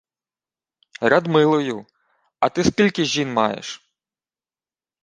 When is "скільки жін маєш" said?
2.63-3.91